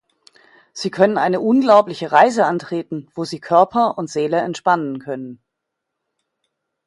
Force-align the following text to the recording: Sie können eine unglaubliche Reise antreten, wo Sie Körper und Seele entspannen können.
Sie 0.73 0.89
können 0.89 1.19
eine 1.19 1.39
unglaubliche 1.41 2.11
Reise 2.11 2.47
antreten, 2.47 3.11
wo 3.13 3.23
Sie 3.23 3.39
Körper 3.39 3.99
und 3.99 4.09
Seele 4.09 4.39
entspannen 4.39 4.97
können. 4.97 5.39